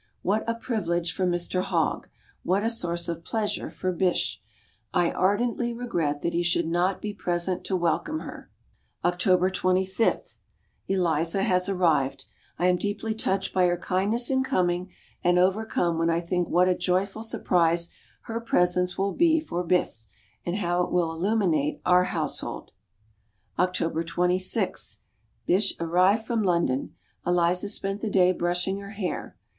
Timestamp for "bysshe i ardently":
3.93-5.73